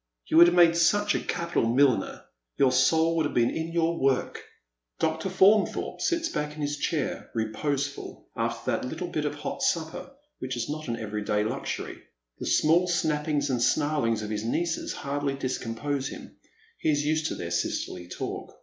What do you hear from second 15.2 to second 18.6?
discompose him, he is 80 used to their sisterly talk.